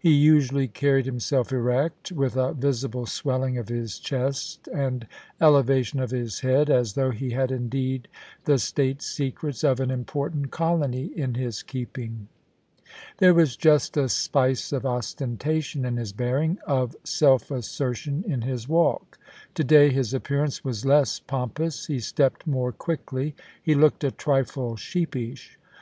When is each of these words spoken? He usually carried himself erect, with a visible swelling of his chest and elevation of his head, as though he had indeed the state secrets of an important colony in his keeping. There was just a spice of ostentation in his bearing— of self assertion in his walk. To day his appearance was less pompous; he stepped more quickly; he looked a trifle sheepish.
He 0.00 0.12
usually 0.14 0.66
carried 0.66 1.04
himself 1.04 1.52
erect, 1.52 2.10
with 2.10 2.36
a 2.38 2.54
visible 2.54 3.04
swelling 3.04 3.58
of 3.58 3.68
his 3.68 3.98
chest 3.98 4.66
and 4.68 5.06
elevation 5.42 6.00
of 6.00 6.10
his 6.10 6.40
head, 6.40 6.70
as 6.70 6.94
though 6.94 7.10
he 7.10 7.32
had 7.32 7.50
indeed 7.52 8.08
the 8.46 8.56
state 8.58 9.02
secrets 9.02 9.62
of 9.62 9.78
an 9.78 9.90
important 9.90 10.50
colony 10.50 11.12
in 11.14 11.34
his 11.34 11.62
keeping. 11.62 12.28
There 13.18 13.34
was 13.34 13.56
just 13.58 13.98
a 13.98 14.08
spice 14.08 14.72
of 14.72 14.86
ostentation 14.86 15.84
in 15.84 15.98
his 15.98 16.14
bearing— 16.14 16.56
of 16.66 16.96
self 17.04 17.50
assertion 17.50 18.24
in 18.26 18.40
his 18.40 18.70
walk. 18.70 19.18
To 19.56 19.64
day 19.64 19.90
his 19.90 20.14
appearance 20.14 20.64
was 20.64 20.86
less 20.86 21.20
pompous; 21.20 21.88
he 21.88 22.00
stepped 22.00 22.46
more 22.46 22.72
quickly; 22.72 23.34
he 23.62 23.74
looked 23.74 24.02
a 24.02 24.10
trifle 24.10 24.76
sheepish. 24.76 25.58